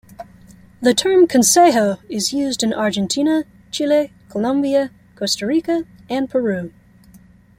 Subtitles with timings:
[0.81, 6.73] The term "consejo" is used in Argentina, Chile, Colombia, Costa Rica, and Peru.